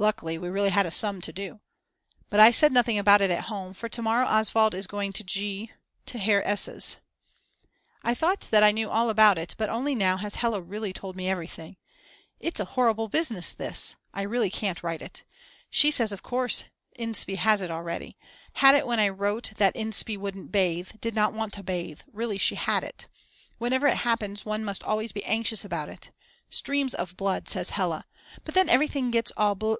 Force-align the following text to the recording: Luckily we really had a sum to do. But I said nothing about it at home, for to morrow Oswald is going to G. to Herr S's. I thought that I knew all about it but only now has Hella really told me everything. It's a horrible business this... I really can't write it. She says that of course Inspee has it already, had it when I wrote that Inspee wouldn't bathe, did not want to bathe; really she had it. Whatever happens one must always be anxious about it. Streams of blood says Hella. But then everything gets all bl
Luckily 0.00 0.38
we 0.38 0.48
really 0.48 0.70
had 0.70 0.86
a 0.86 0.90
sum 0.90 1.20
to 1.20 1.30
do. 1.30 1.60
But 2.30 2.40
I 2.40 2.52
said 2.52 2.72
nothing 2.72 2.96
about 2.98 3.20
it 3.20 3.30
at 3.30 3.50
home, 3.52 3.74
for 3.74 3.86
to 3.90 4.00
morrow 4.00 4.24
Oswald 4.26 4.72
is 4.74 4.86
going 4.86 5.12
to 5.12 5.22
G. 5.22 5.72
to 6.06 6.18
Herr 6.18 6.42
S's. 6.48 6.96
I 8.02 8.14
thought 8.14 8.40
that 8.50 8.62
I 8.62 8.70
knew 8.72 8.88
all 8.88 9.10
about 9.10 9.36
it 9.36 9.54
but 9.58 9.68
only 9.68 9.94
now 9.94 10.16
has 10.16 10.36
Hella 10.36 10.62
really 10.62 10.94
told 10.94 11.16
me 11.16 11.28
everything. 11.28 11.76
It's 12.38 12.58
a 12.58 12.64
horrible 12.76 13.10
business 13.10 13.52
this... 13.52 13.94
I 14.14 14.22
really 14.22 14.48
can't 14.48 14.82
write 14.82 15.02
it. 15.02 15.22
She 15.68 15.90
says 15.90 16.08
that 16.08 16.14
of 16.14 16.22
course 16.22 16.64
Inspee 16.98 17.36
has 17.36 17.60
it 17.60 17.70
already, 17.70 18.16
had 18.54 18.74
it 18.74 18.86
when 18.86 19.00
I 19.00 19.10
wrote 19.10 19.52
that 19.58 19.74
Inspee 19.76 20.16
wouldn't 20.16 20.50
bathe, 20.50 20.92
did 21.02 21.14
not 21.14 21.34
want 21.34 21.52
to 21.52 21.62
bathe; 21.62 22.00
really 22.10 22.38
she 22.38 22.54
had 22.54 22.82
it. 22.82 23.06
Whatever 23.58 23.94
happens 23.94 24.46
one 24.46 24.64
must 24.64 24.82
always 24.82 25.12
be 25.12 25.26
anxious 25.26 25.62
about 25.62 25.90
it. 25.90 26.10
Streams 26.48 26.94
of 26.94 27.18
blood 27.18 27.50
says 27.50 27.68
Hella. 27.76 28.06
But 28.44 28.54
then 28.54 28.70
everything 28.70 29.10
gets 29.10 29.30
all 29.36 29.54
bl 29.54 29.74